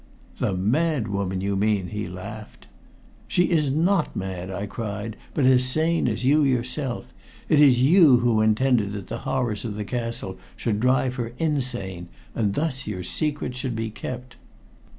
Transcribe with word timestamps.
"The 0.37 0.55
mad 0.55 1.09
woman, 1.09 1.41
you 1.41 1.55
mean!" 1.55 1.89
he 1.89 2.07
laughed. 2.07 2.65
"She 3.27 3.51
is 3.51 3.69
not 3.69 4.15
mad," 4.15 4.49
I 4.49 4.65
cried, 4.65 5.15
"but 5.35 5.45
as 5.45 5.63
sane 5.63 6.07
as 6.07 6.25
you 6.25 6.41
yourself. 6.41 7.13
It 7.47 7.61
is 7.61 7.83
you 7.83 8.17
who 8.17 8.41
intended 8.41 8.93
that 8.93 9.09
the 9.09 9.19
horrors 9.29 9.63
of 9.63 9.75
the 9.75 9.85
castle 9.85 10.39
should 10.55 10.79
drive 10.79 11.13
her 11.21 11.33
insane, 11.37 12.07
and 12.33 12.55
thus 12.55 12.87
your 12.87 13.03
secret 13.03 13.55
should 13.55 13.75
be 13.75 13.91
kept!" 13.91 14.37